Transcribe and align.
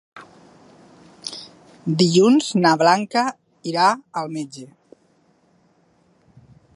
Dilluns 1.99 2.47
na 2.63 2.71
Blanca 2.83 3.25
irà 3.73 3.85
al 4.23 4.35
metge. 4.39 4.65